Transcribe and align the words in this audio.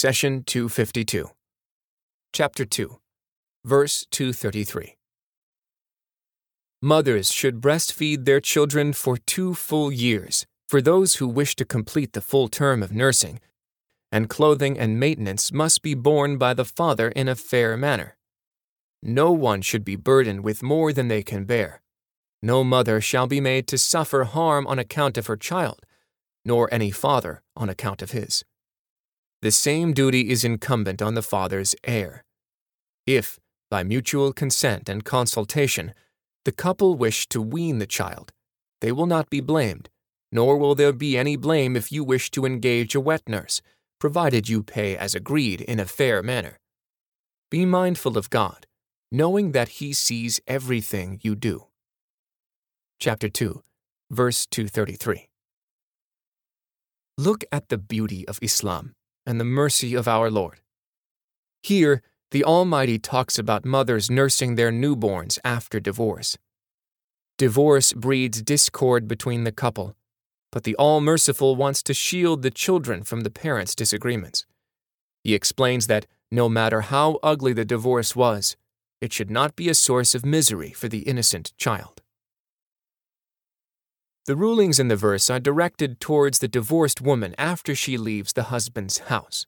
Session 0.00 0.44
252. 0.44 1.28
Chapter 2.32 2.64
2, 2.64 3.00
Verse 3.64 4.06
233. 4.12 4.94
Mothers 6.80 7.32
should 7.32 7.60
breastfeed 7.60 8.24
their 8.24 8.38
children 8.38 8.92
for 8.92 9.16
two 9.16 9.54
full 9.54 9.90
years 9.90 10.46
for 10.68 10.80
those 10.80 11.16
who 11.16 11.26
wish 11.26 11.56
to 11.56 11.64
complete 11.64 12.12
the 12.12 12.20
full 12.20 12.46
term 12.46 12.80
of 12.80 12.92
nursing, 12.92 13.40
and 14.12 14.28
clothing 14.28 14.78
and 14.78 15.00
maintenance 15.00 15.50
must 15.50 15.82
be 15.82 15.94
borne 15.94 16.38
by 16.38 16.54
the 16.54 16.64
father 16.64 17.08
in 17.08 17.26
a 17.26 17.34
fair 17.34 17.76
manner. 17.76 18.16
No 19.02 19.32
one 19.32 19.62
should 19.62 19.84
be 19.84 19.96
burdened 19.96 20.44
with 20.44 20.62
more 20.62 20.92
than 20.92 21.08
they 21.08 21.24
can 21.24 21.44
bear. 21.44 21.82
No 22.40 22.62
mother 22.62 23.00
shall 23.00 23.26
be 23.26 23.40
made 23.40 23.66
to 23.66 23.76
suffer 23.76 24.22
harm 24.22 24.64
on 24.68 24.78
account 24.78 25.18
of 25.18 25.26
her 25.26 25.36
child, 25.36 25.80
nor 26.44 26.72
any 26.72 26.92
father 26.92 27.42
on 27.56 27.68
account 27.68 28.00
of 28.00 28.12
his. 28.12 28.44
The 29.40 29.52
same 29.52 29.92
duty 29.92 30.30
is 30.30 30.42
incumbent 30.42 31.00
on 31.00 31.14
the 31.14 31.22
father's 31.22 31.76
heir. 31.84 32.24
If, 33.06 33.38
by 33.70 33.84
mutual 33.84 34.32
consent 34.32 34.88
and 34.88 35.04
consultation, 35.04 35.94
the 36.44 36.50
couple 36.50 36.96
wish 36.96 37.28
to 37.28 37.40
wean 37.40 37.78
the 37.78 37.86
child, 37.86 38.32
they 38.80 38.90
will 38.90 39.06
not 39.06 39.30
be 39.30 39.40
blamed, 39.40 39.90
nor 40.32 40.58
will 40.58 40.74
there 40.74 40.92
be 40.92 41.16
any 41.16 41.36
blame 41.36 41.76
if 41.76 41.92
you 41.92 42.02
wish 42.02 42.32
to 42.32 42.44
engage 42.46 42.96
a 42.96 43.00
wet 43.00 43.28
nurse, 43.28 43.62
provided 44.00 44.48
you 44.48 44.64
pay 44.64 44.96
as 44.96 45.14
agreed 45.14 45.60
in 45.60 45.78
a 45.78 45.84
fair 45.84 46.20
manner. 46.20 46.58
Be 47.48 47.64
mindful 47.64 48.18
of 48.18 48.30
God, 48.30 48.66
knowing 49.12 49.52
that 49.52 49.68
He 49.80 49.92
sees 49.92 50.40
everything 50.48 51.20
you 51.22 51.36
do. 51.36 51.66
Chapter 52.98 53.28
2, 53.28 53.62
verse 54.10 54.46
233. 54.46 55.28
Look 57.16 57.44
at 57.52 57.68
the 57.68 57.78
beauty 57.78 58.26
of 58.26 58.40
Islam 58.42 58.94
and 59.28 59.38
the 59.38 59.44
mercy 59.44 59.94
of 59.94 60.08
our 60.08 60.30
Lord. 60.30 60.60
Here, 61.62 62.00
the 62.30 62.42
Almighty 62.44 62.98
talks 62.98 63.38
about 63.38 63.66
mothers 63.66 64.10
nursing 64.10 64.54
their 64.54 64.72
newborns 64.72 65.38
after 65.44 65.78
divorce. 65.78 66.38
Divorce 67.36 67.92
breeds 67.92 68.40
discord 68.40 69.06
between 69.06 69.44
the 69.44 69.52
couple, 69.52 69.94
but 70.50 70.64
the 70.64 70.74
All 70.76 71.02
Merciful 71.02 71.56
wants 71.56 71.82
to 71.82 71.92
shield 71.92 72.40
the 72.40 72.50
children 72.50 73.02
from 73.02 73.20
the 73.20 73.30
parents' 73.30 73.74
disagreements. 73.74 74.46
He 75.22 75.34
explains 75.34 75.88
that 75.88 76.06
no 76.30 76.48
matter 76.48 76.80
how 76.80 77.18
ugly 77.22 77.52
the 77.52 77.66
divorce 77.66 78.16
was, 78.16 78.56
it 79.02 79.12
should 79.12 79.30
not 79.30 79.54
be 79.56 79.68
a 79.68 79.74
source 79.74 80.14
of 80.14 80.24
misery 80.24 80.72
for 80.72 80.88
the 80.88 81.00
innocent 81.00 81.52
child. 81.58 81.97
The 84.28 84.36
rulings 84.36 84.78
in 84.78 84.88
the 84.88 84.94
verse 84.94 85.30
are 85.30 85.40
directed 85.40 86.00
towards 86.00 86.40
the 86.40 86.48
divorced 86.48 87.00
woman 87.00 87.34
after 87.38 87.74
she 87.74 87.96
leaves 87.96 88.34
the 88.34 88.50
husband's 88.52 88.98
house. 89.08 89.46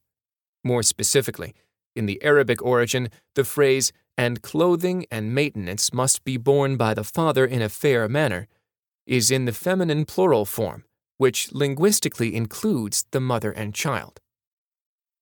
More 0.64 0.83
specifically, 0.83 1.53
in 1.95 2.06
the 2.06 2.19
Arabic 2.22 2.62
origin, 2.62 3.11
the 3.34 3.45
phrase, 3.45 3.92
and 4.17 4.41
clothing 4.41 5.05
and 5.11 5.34
maintenance 5.34 5.92
must 5.92 6.25
be 6.25 6.39
borne 6.39 6.78
by 6.78 6.95
the 6.95 7.05
father 7.05 7.45
in 7.45 7.61
a 7.61 7.69
fair 7.69 8.09
manner, 8.09 8.48
is 9.06 9.31
in 9.31 9.45
the 9.45 9.53
feminine 9.53 10.06
plural 10.06 10.47
form, 10.47 10.84
which 11.19 11.53
linguistically 11.53 12.34
includes 12.34 13.05
the 13.11 13.20
mother 13.20 13.50
and 13.50 13.75
child. 13.75 14.19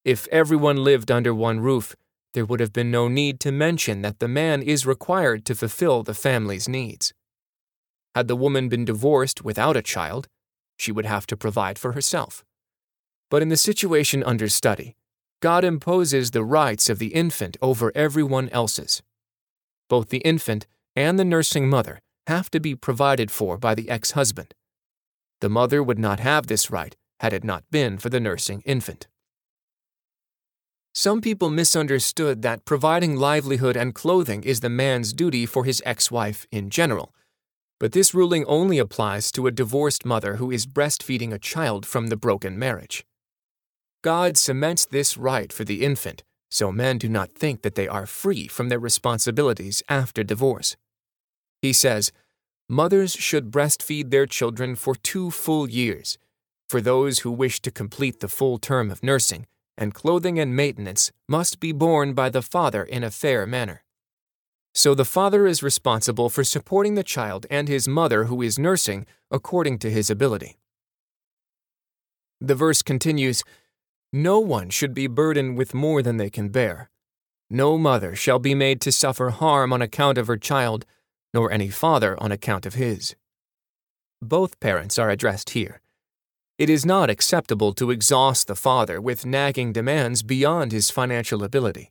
If 0.05 0.28
everyone 0.28 0.84
lived 0.84 1.11
under 1.11 1.34
one 1.34 1.59
roof, 1.59 1.97
there 2.33 2.47
would 2.47 2.61
have 2.61 2.72
been 2.72 2.93
no 2.93 3.09
need 3.09 3.41
to 3.41 3.50
mention 3.50 4.03
that 4.03 4.20
the 4.20 4.28
man 4.28 4.62
is 4.62 4.87
required 4.87 5.45
to 5.47 5.56
fulfill 5.56 6.05
the 6.05 6.15
family's 6.15 6.69
needs. 6.69 7.12
Had 8.14 8.28
the 8.28 8.37
woman 8.37 8.69
been 8.69 8.84
divorced 8.84 9.45
without 9.45 9.77
a 9.77 9.83
child, 9.83 10.28
she 10.77 10.92
would 10.92 11.06
have 11.06 11.27
to 11.27 11.37
provide 11.37 11.78
for 11.78 11.92
herself. 11.92 12.45
But 13.31 13.42
in 13.42 13.48
the 13.48 13.56
situation 13.56 14.23
under 14.23 14.48
study, 14.48 14.97
God 15.41 15.65
imposes 15.65 16.31
the 16.31 16.45
rights 16.45 16.89
of 16.89 16.98
the 16.98 17.09
infant 17.09 17.56
over 17.62 17.92
everyone 17.95 18.48
else's. 18.48 19.03
Both 19.89 20.09
the 20.09 20.19
infant 20.19 20.67
and 20.97 21.19
the 21.19 21.25
nursing 21.25 21.69
mother 21.69 22.00
have 22.27 22.50
to 22.50 22.61
be 22.61 22.75
provided 22.75 23.31
for 23.31 23.56
by 23.56 23.75
the 23.75 23.88
ex 23.88 24.12
husband. 24.12 24.54
The 25.41 25.49
mother 25.49 25.83
would 25.83 25.99
not 25.99 26.21
have 26.21 26.47
this 26.47 26.71
right 26.71 26.97
had 27.21 27.33
it 27.33 27.44
not 27.44 27.65
been 27.71 27.99
for 27.99 28.09
the 28.09 28.21
nursing 28.21 28.62
infant. 28.65 29.06
Some 30.94 31.21
people 31.21 31.50
misunderstood 31.50 32.43
that 32.43 32.65
providing 32.65 33.16
livelihood 33.16 33.77
and 33.77 33.94
clothing 33.94 34.43
is 34.43 34.60
the 34.60 34.69
man's 34.69 35.12
duty 35.12 35.47
for 35.47 35.65
his 35.65 35.81
ex 35.87 36.10
wife 36.10 36.47
in 36.50 36.71
general, 36.71 37.15
but 37.78 37.93
this 37.93 38.15
ruling 38.15 38.44
only 38.47 38.78
applies 38.78 39.31
to 39.33 39.47
a 39.47 39.53
divorced 39.53 40.05
mother 40.05 40.37
who 40.37 40.50
is 40.50 40.66
breastfeeding 40.66 41.33
a 41.33 41.39
child 41.39 41.87
from 41.87 42.09
the 42.09 42.16
broken 42.16 42.59
marriage. 42.59 43.05
God 44.03 44.37
cements 44.37 44.87
this 44.87 45.16
right 45.16 45.53
for 45.53 45.65
the 45.65 45.84
infant, 45.84 46.22
so 46.50 46.72
men 46.72 46.99
do 46.99 47.09
not 47.09 47.33
think 47.33 47.62
that 47.62 47.75
they 47.75 47.89
are 47.89 48.06
free 48.06 48.49
from 48.49 48.69
their 48.69 48.78
responsibilities 48.78 49.83
after 49.89 50.22
divorce. 50.22 50.77
He 51.61 51.72
says, 51.72 52.12
Mothers 52.69 53.12
should 53.12 53.50
breastfeed 53.50 54.10
their 54.10 54.27
children 54.27 54.77
for 54.77 54.95
two 54.95 55.31
full 55.31 55.69
years, 55.69 56.19
for 56.69 56.81
those 56.81 57.21
who 57.21 57.31
wish 57.31 57.60
to 57.62 57.71
complete 57.71 58.21
the 58.21 58.28
full 58.28 58.59
term 58.59 58.91
of 58.91 59.03
nursing, 59.03 59.47
and 59.77 59.95
clothing 59.95 60.39
and 60.39 60.55
maintenance 60.55 61.10
must 61.28 61.60
be 61.60 61.72
borne 61.72 62.12
by 62.12 62.28
the 62.28 62.43
father 62.43 62.83
in 62.83 63.03
a 63.03 63.10
fair 63.10 63.47
manner. 63.47 63.83
So 64.78 64.94
the 64.94 65.05
father 65.05 65.44
is 65.49 65.61
responsible 65.61 66.28
for 66.28 66.44
supporting 66.44 66.94
the 66.94 67.03
child 67.03 67.47
and 67.50 67.66
his 67.66 67.89
mother 67.89 68.27
who 68.27 68.41
is 68.43 68.61
nursing 68.61 69.06
according 69.28 69.81
to 69.81 69.91
his 69.91 70.09
ability. 70.09 70.56
The 72.41 72.55
verse 72.55 72.81
continues 72.81 73.43
No 74.12 74.39
one 74.39 74.71
should 74.71 74.94
be 74.94 75.09
burdened 75.09 75.59
with 75.59 75.75
more 75.75 76.00
than 76.00 76.16
they 76.16 76.31
can 76.31 76.50
bear. 76.50 76.91
No 77.50 77.77
mother 77.77 78.15
shall 78.15 78.39
be 78.39 78.55
made 78.55 78.81
to 78.83 78.93
suffer 78.93 79.31
harm 79.31 79.72
on 79.72 79.83
account 79.83 80.16
of 80.16 80.28
her 80.28 80.37
child, 80.37 80.87
nor 81.34 81.50
any 81.50 81.71
father 81.71 82.16
on 82.22 82.31
account 82.31 82.65
of 82.65 82.75
his. 82.75 83.16
Both 84.22 84.60
parents 84.60 84.97
are 84.97 85.10
addressed 85.10 85.50
here. 85.50 85.81
It 86.56 86.71
is 86.71 86.87
not 86.87 87.10
acceptable 87.10 87.72
to 87.72 87.91
exhaust 87.91 88.47
the 88.47 88.55
father 88.55 89.00
with 89.00 89.27
nagging 89.27 89.72
demands 89.72 90.22
beyond 90.22 90.71
his 90.71 90.89
financial 90.89 91.43
ability. 91.43 91.91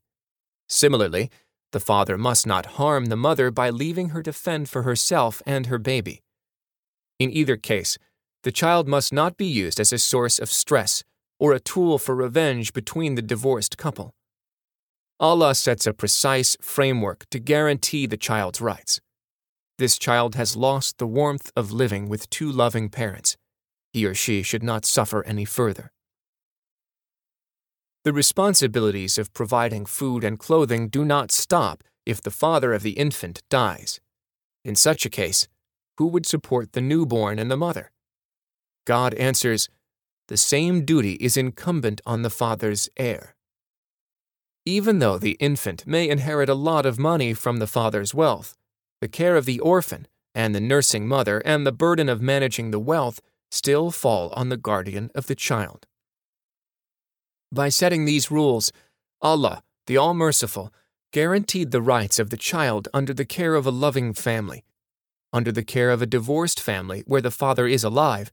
Similarly, 0.69 1.29
the 1.71 1.79
father 1.79 2.17
must 2.17 2.47
not 2.47 2.77
harm 2.77 3.05
the 3.05 3.15
mother 3.15 3.51
by 3.51 3.69
leaving 3.69 4.09
her 4.09 4.23
to 4.23 4.33
fend 4.33 4.69
for 4.69 4.83
herself 4.83 5.41
and 5.45 5.67
her 5.67 5.77
baby. 5.77 6.21
In 7.19 7.31
either 7.31 7.57
case, 7.57 7.97
the 8.43 8.51
child 8.51 8.87
must 8.87 9.11
not 9.11 9.37
be 9.37 9.45
used 9.45 9.79
as 9.79 9.91
a 9.91 9.97
source 9.97 10.39
of 10.39 10.49
stress 10.49 11.03
or 11.39 11.53
a 11.53 11.59
tool 11.59 11.97
for 11.97 12.15
revenge 12.15 12.73
between 12.73 13.15
the 13.15 13.21
divorced 13.21 13.77
couple. 13.77 14.13
Allah 15.19 15.55
sets 15.55 15.87
a 15.87 15.93
precise 15.93 16.55
framework 16.61 17.25
to 17.31 17.39
guarantee 17.39 18.05
the 18.05 18.17
child's 18.17 18.61
rights. 18.61 19.01
This 19.77 19.97
child 19.97 20.35
has 20.35 20.55
lost 20.55 20.97
the 20.97 21.07
warmth 21.07 21.51
of 21.55 21.71
living 21.71 22.07
with 22.07 22.29
two 22.29 22.51
loving 22.51 22.89
parents. 22.89 23.35
He 23.93 24.05
or 24.05 24.13
she 24.13 24.43
should 24.43 24.63
not 24.63 24.85
suffer 24.85 25.23
any 25.25 25.45
further. 25.45 25.91
The 28.07 28.13
responsibilities 28.13 29.17
of 29.17 29.33
providing 29.33 29.85
food 29.85 30.23
and 30.23 30.39
clothing 30.39 30.87
do 30.87 31.03
not 31.03 31.29
stop 31.29 31.83
if 32.05 32.21
the 32.21 32.31
father 32.31 32.71
of 32.71 32.81
the 32.81 32.91
infant 32.91 33.43
dies. 33.49 33.99
In 34.63 34.77
such 34.77 35.05
a 35.05 35.09
case, 35.09 35.49
who 35.97 36.07
would 36.07 36.25
support 36.25 36.71
the 36.71 36.79
newborn 36.79 37.37
and 37.37 37.51
the 37.51 37.57
mother? 37.57 37.91
God 38.85 39.13
answers, 39.15 39.67
the 40.29 40.37
same 40.37 40.85
duty 40.85 41.15
is 41.15 41.35
incumbent 41.35 41.99
on 42.05 42.21
the 42.21 42.29
father's 42.29 42.87
heir. 42.95 43.35
Even 44.65 44.99
though 44.99 45.17
the 45.17 45.35
infant 45.41 45.85
may 45.85 46.07
inherit 46.07 46.47
a 46.47 46.53
lot 46.53 46.85
of 46.85 46.97
money 46.97 47.33
from 47.33 47.57
the 47.57 47.67
father's 47.67 48.13
wealth, 48.13 48.55
the 49.01 49.09
care 49.09 49.35
of 49.35 49.43
the 49.43 49.59
orphan 49.59 50.07
and 50.33 50.55
the 50.55 50.61
nursing 50.61 51.09
mother 51.09 51.39
and 51.39 51.67
the 51.67 51.73
burden 51.73 52.07
of 52.07 52.21
managing 52.21 52.71
the 52.71 52.79
wealth 52.79 53.19
still 53.51 53.91
fall 53.91 54.29
on 54.29 54.47
the 54.47 54.55
guardian 54.55 55.11
of 55.13 55.27
the 55.27 55.35
child. 55.35 55.85
By 57.51 57.69
setting 57.69 58.05
these 58.05 58.29
rules, 58.29 58.71
Allah, 59.21 59.63
the 59.85 59.97
All 59.97 60.13
Merciful, 60.13 60.73
guaranteed 61.11 61.71
the 61.71 61.81
rights 61.81 62.19
of 62.19 62.29
the 62.29 62.37
child 62.37 62.87
under 62.93 63.13
the 63.13 63.25
care 63.25 63.55
of 63.55 63.65
a 63.65 63.71
loving 63.71 64.13
family, 64.13 64.65
under 65.31 65.51
the 65.51 65.63
care 65.63 65.89
of 65.89 66.01
a 66.01 66.05
divorced 66.05 66.59
family 66.59 67.03
where 67.07 67.21
the 67.21 67.31
father 67.31 67.65
is 67.65 67.83
alive, 67.83 68.31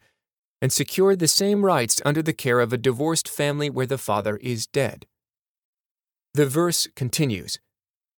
and 0.61 0.73
secured 0.73 1.19
the 1.19 1.29
same 1.29 1.65
rights 1.65 2.00
under 2.05 2.23
the 2.23 2.33
care 2.33 2.61
of 2.61 2.73
a 2.73 2.79
divorced 2.79 3.29
family 3.29 3.71
where 3.71 3.87
the 3.87 3.99
father 3.99 4.37
is 4.39 4.67
dead. 4.67 5.06
The 6.35 6.47
verse 6.47 6.89
continues 6.97 7.61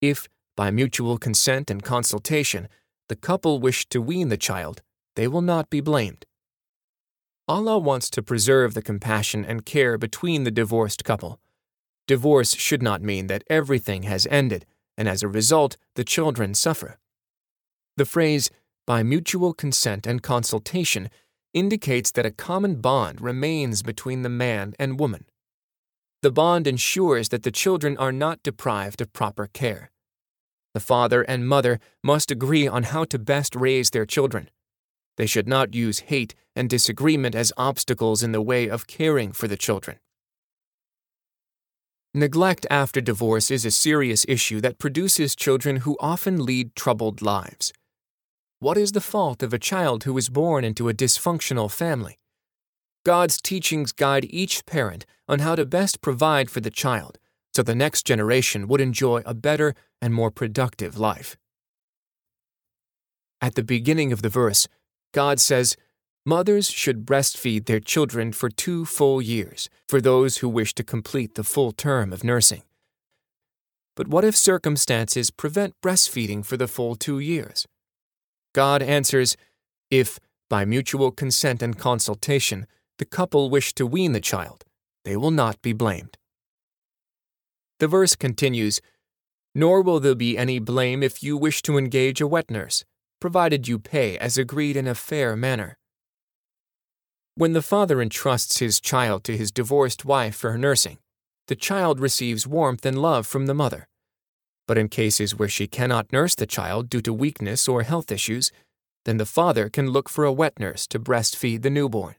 If, 0.00 0.28
by 0.56 0.70
mutual 0.70 1.18
consent 1.18 1.70
and 1.70 1.82
consultation, 1.82 2.68
the 3.08 3.16
couple 3.16 3.60
wish 3.60 3.86
to 3.90 4.00
wean 4.00 4.30
the 4.30 4.36
child, 4.38 4.80
they 5.14 5.28
will 5.28 5.42
not 5.42 5.68
be 5.68 5.80
blamed. 5.80 6.24
Allah 7.48 7.78
wants 7.78 8.10
to 8.10 8.22
preserve 8.22 8.74
the 8.74 8.82
compassion 8.82 9.44
and 9.44 9.64
care 9.64 9.96
between 9.96 10.42
the 10.42 10.50
divorced 10.50 11.04
couple. 11.04 11.38
Divorce 12.08 12.56
should 12.56 12.82
not 12.82 13.02
mean 13.02 13.28
that 13.28 13.44
everything 13.48 14.02
has 14.02 14.26
ended, 14.30 14.66
and 14.96 15.08
as 15.08 15.22
a 15.22 15.28
result, 15.28 15.76
the 15.94 16.04
children 16.04 16.54
suffer. 16.54 16.98
The 17.96 18.04
phrase, 18.04 18.50
by 18.84 19.02
mutual 19.04 19.54
consent 19.54 20.06
and 20.06 20.22
consultation, 20.22 21.08
indicates 21.54 22.10
that 22.12 22.26
a 22.26 22.32
common 22.32 22.80
bond 22.80 23.20
remains 23.20 23.82
between 23.82 24.22
the 24.22 24.28
man 24.28 24.74
and 24.78 24.98
woman. 24.98 25.26
The 26.22 26.32
bond 26.32 26.66
ensures 26.66 27.28
that 27.28 27.44
the 27.44 27.52
children 27.52 27.96
are 27.96 28.12
not 28.12 28.42
deprived 28.42 29.00
of 29.00 29.12
proper 29.12 29.46
care. 29.46 29.90
The 30.74 30.80
father 30.80 31.22
and 31.22 31.48
mother 31.48 31.78
must 32.02 32.30
agree 32.30 32.66
on 32.66 32.82
how 32.82 33.04
to 33.04 33.18
best 33.18 33.54
raise 33.54 33.90
their 33.90 34.04
children. 34.04 34.50
They 35.16 35.26
should 35.26 35.48
not 35.48 35.74
use 35.74 36.00
hate 36.00 36.34
and 36.54 36.68
disagreement 36.68 37.34
as 37.34 37.52
obstacles 37.56 38.22
in 38.22 38.32
the 38.32 38.42
way 38.42 38.68
of 38.68 38.86
caring 38.86 39.32
for 39.32 39.48
the 39.48 39.56
children. 39.56 39.98
Neglect 42.14 42.66
after 42.70 43.00
divorce 43.00 43.50
is 43.50 43.64
a 43.64 43.70
serious 43.70 44.24
issue 44.28 44.60
that 44.62 44.78
produces 44.78 45.36
children 45.36 45.76
who 45.78 45.98
often 46.00 46.44
lead 46.44 46.74
troubled 46.74 47.20
lives. 47.20 47.72
What 48.58 48.78
is 48.78 48.92
the 48.92 49.02
fault 49.02 49.42
of 49.42 49.52
a 49.52 49.58
child 49.58 50.04
who 50.04 50.16
is 50.16 50.30
born 50.30 50.64
into 50.64 50.88
a 50.88 50.94
dysfunctional 50.94 51.70
family? 51.70 52.18
God's 53.04 53.40
teachings 53.40 53.92
guide 53.92 54.26
each 54.30 54.64
parent 54.64 55.04
on 55.28 55.40
how 55.40 55.54
to 55.56 55.66
best 55.66 56.00
provide 56.00 56.50
for 56.50 56.60
the 56.60 56.70
child 56.70 57.18
so 57.54 57.62
the 57.62 57.74
next 57.74 58.04
generation 58.04 58.68
would 58.68 58.80
enjoy 58.80 59.22
a 59.24 59.32
better 59.32 59.74
and 60.02 60.12
more 60.12 60.30
productive 60.30 60.98
life. 60.98 61.36
At 63.40 63.54
the 63.54 63.62
beginning 63.62 64.12
of 64.12 64.22
the 64.22 64.28
verse, 64.28 64.68
God 65.16 65.40
says, 65.40 65.78
Mothers 66.26 66.68
should 66.68 67.06
breastfeed 67.06 67.64
their 67.64 67.80
children 67.80 68.32
for 68.32 68.50
two 68.50 68.84
full 68.84 69.22
years 69.22 69.70
for 69.88 69.98
those 69.98 70.38
who 70.38 70.48
wish 70.50 70.74
to 70.74 70.84
complete 70.84 71.36
the 71.36 71.42
full 71.42 71.72
term 71.72 72.12
of 72.12 72.22
nursing. 72.22 72.64
But 73.94 74.08
what 74.08 74.26
if 74.26 74.36
circumstances 74.36 75.30
prevent 75.30 75.80
breastfeeding 75.80 76.44
for 76.44 76.58
the 76.58 76.68
full 76.68 76.96
two 76.96 77.18
years? 77.18 77.66
God 78.54 78.82
answers, 78.82 79.38
If, 79.90 80.20
by 80.50 80.66
mutual 80.66 81.10
consent 81.12 81.62
and 81.62 81.78
consultation, 81.78 82.66
the 82.98 83.06
couple 83.06 83.48
wish 83.48 83.72
to 83.76 83.86
wean 83.86 84.12
the 84.12 84.20
child, 84.20 84.66
they 85.06 85.16
will 85.16 85.30
not 85.30 85.62
be 85.62 85.72
blamed. 85.72 86.18
The 87.78 87.88
verse 87.88 88.16
continues, 88.16 88.82
Nor 89.54 89.80
will 89.80 89.98
there 89.98 90.14
be 90.14 90.36
any 90.36 90.58
blame 90.58 91.02
if 91.02 91.22
you 91.22 91.38
wish 91.38 91.62
to 91.62 91.78
engage 91.78 92.20
a 92.20 92.26
wet 92.26 92.50
nurse, 92.50 92.84
provided 93.26 93.66
you 93.66 93.76
pay 93.76 94.16
as 94.18 94.38
agreed 94.38 94.76
in 94.76 94.86
a 94.86 94.94
fair 94.94 95.34
manner. 95.34 95.76
When 97.34 97.54
the 97.54 97.68
father 97.72 98.00
entrusts 98.00 98.60
his 98.60 98.80
child 98.80 99.24
to 99.24 99.36
his 99.36 99.50
divorced 99.50 100.04
wife 100.04 100.36
for 100.36 100.52
her 100.52 100.58
nursing, 100.58 100.98
the 101.48 101.56
child 101.56 101.98
receives 101.98 102.46
warmth 102.46 102.86
and 102.86 103.02
love 103.02 103.26
from 103.26 103.46
the 103.46 103.52
mother. 103.62 103.88
But 104.68 104.78
in 104.78 104.88
cases 104.88 105.34
where 105.34 105.48
she 105.48 105.66
cannot 105.66 106.12
nurse 106.12 106.36
the 106.36 106.46
child 106.46 106.88
due 106.88 107.00
to 107.00 107.12
weakness 107.12 107.66
or 107.66 107.82
health 107.82 108.12
issues, 108.12 108.52
then 109.04 109.16
the 109.16 109.26
father 109.26 109.68
can 109.68 109.90
look 109.90 110.08
for 110.08 110.24
a 110.24 110.32
wet 110.32 110.60
nurse 110.60 110.86
to 110.86 111.00
breastfeed 111.00 111.62
the 111.62 111.70
newborn. 111.78 112.14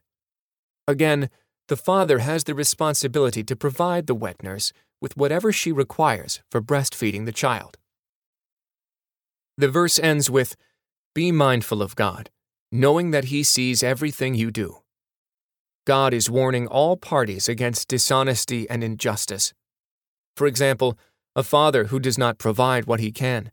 Again, 0.89 1.29
the 1.69 1.77
father 1.77 2.19
has 2.19 2.43
the 2.43 2.53
responsibility 2.53 3.45
to 3.45 3.55
provide 3.55 4.07
the 4.07 4.21
wet 4.23 4.43
nurse 4.43 4.73
with 4.99 5.15
whatever 5.15 5.53
she 5.53 5.71
requires 5.71 6.41
for 6.51 6.61
breastfeeding 6.61 7.25
the 7.25 7.39
child. 7.43 7.77
The 9.57 9.69
verse 9.69 9.97
ends 9.97 10.29
with 10.29 10.57
Be 11.17 11.31
mindful 11.31 11.81
of 11.81 11.95
God, 11.95 12.29
knowing 12.71 13.09
that 13.09 13.33
He 13.33 13.41
sees 13.41 13.81
everything 13.81 14.35
you 14.35 14.51
do. 14.51 14.83
God 15.83 16.13
is 16.13 16.29
warning 16.29 16.67
all 16.67 16.95
parties 16.95 17.49
against 17.49 17.87
dishonesty 17.87 18.69
and 18.69 18.83
injustice. 18.83 19.51
For 20.35 20.45
example, 20.45 20.95
a 21.35 21.41
father 21.41 21.85
who 21.85 21.99
does 21.99 22.19
not 22.19 22.37
provide 22.37 22.85
what 22.85 22.99
he 22.99 23.11
can, 23.11 23.49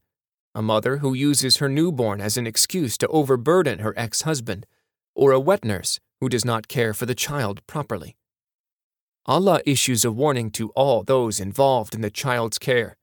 a 0.54 0.60
mother 0.60 0.98
who 0.98 1.14
uses 1.14 1.56
her 1.56 1.70
newborn 1.70 2.20
as 2.20 2.36
an 2.36 2.46
excuse 2.46 2.98
to 2.98 3.08
overburden 3.08 3.78
her 3.78 3.94
ex 3.96 4.20
husband, 4.28 4.66
or 5.14 5.32
a 5.32 5.40
wet 5.40 5.64
nurse 5.64 5.98
who 6.20 6.28
does 6.28 6.44
not 6.44 6.68
care 6.68 6.92
for 6.92 7.06
the 7.06 7.14
child 7.14 7.66
properly. 7.66 8.14
Allah 9.24 9.62
issues 9.64 10.04
a 10.04 10.12
warning 10.12 10.50
to 10.50 10.68
all 10.72 11.02
those 11.02 11.40
involved 11.40 11.94
in 11.94 12.02
the 12.02 12.10
child's 12.10 12.58
care. 12.58 12.98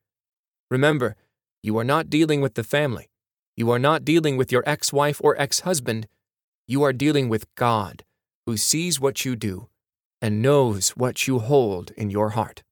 Remember, 0.69 1.15
you 1.63 1.79
are 1.79 1.83
not 1.83 2.11
dealing 2.11 2.41
with 2.41 2.53
the 2.53 2.63
family. 2.63 3.10
You 3.61 3.69
are 3.69 3.77
not 3.77 4.03
dealing 4.03 4.37
with 4.37 4.51
your 4.51 4.63
ex 4.65 4.91
wife 4.91 5.21
or 5.23 5.39
ex 5.39 5.59
husband. 5.59 6.07
You 6.65 6.81
are 6.81 6.91
dealing 6.91 7.29
with 7.29 7.53
God 7.53 8.03
who 8.47 8.57
sees 8.57 8.99
what 8.99 9.23
you 9.23 9.35
do 9.35 9.69
and 10.19 10.41
knows 10.41 10.89
what 10.97 11.27
you 11.27 11.37
hold 11.37 11.91
in 11.91 12.09
your 12.09 12.31
heart. 12.31 12.63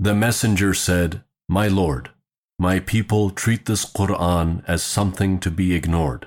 The 0.00 0.12
messenger 0.12 0.74
said, 0.74 1.22
My 1.48 1.68
Lord, 1.68 2.10
my 2.58 2.80
people 2.80 3.30
treat 3.30 3.66
this 3.66 3.84
Quran 3.84 4.64
as 4.66 4.82
something 4.82 5.38
to 5.38 5.52
be 5.52 5.72
ignored. 5.72 6.26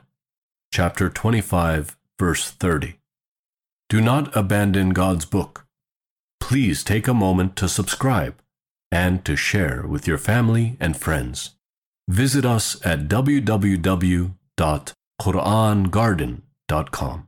Chapter 0.72 1.10
25, 1.10 1.98
verse 2.18 2.50
30. 2.50 2.96
Do 3.90 4.00
not 4.00 4.34
abandon 4.38 4.92
God's 4.92 5.26
book. 5.26 5.66
Please 6.40 6.82
take 6.82 7.10
a 7.10 7.14
moment 7.14 7.58
to 7.58 7.68
subscribe 7.68 8.36
and 8.92 9.24
to 9.26 9.36
share 9.36 9.86
with 9.88 10.08
your 10.08 10.18
family 10.18 10.78
and 10.80 10.98
friends. 10.98 11.52
Visit 12.08 12.46
us 12.46 12.84
at 12.86 13.08
www 13.08 14.36
www.qurangarden.com. 14.58 17.28